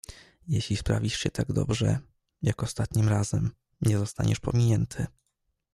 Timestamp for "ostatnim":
2.63-3.09